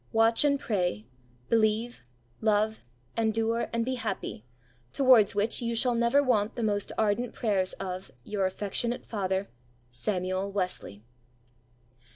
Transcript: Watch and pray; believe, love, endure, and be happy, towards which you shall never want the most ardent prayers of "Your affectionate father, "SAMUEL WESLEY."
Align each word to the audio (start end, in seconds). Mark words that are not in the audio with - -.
Watch 0.11 0.43
and 0.43 0.59
pray; 0.59 1.05
believe, 1.47 2.03
love, 2.41 2.83
endure, 3.15 3.69
and 3.71 3.85
be 3.85 3.93
happy, 3.93 4.43
towards 4.91 5.35
which 5.35 5.61
you 5.61 5.75
shall 5.75 5.93
never 5.93 6.23
want 6.23 6.55
the 6.55 6.63
most 6.63 6.91
ardent 6.97 7.35
prayers 7.35 7.73
of 7.73 8.09
"Your 8.23 8.47
affectionate 8.47 9.05
father, 9.05 9.47
"SAMUEL 9.91 10.51
WESLEY." 10.53 11.03